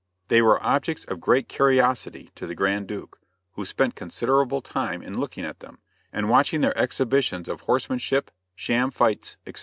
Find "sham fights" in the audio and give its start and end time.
8.55-9.37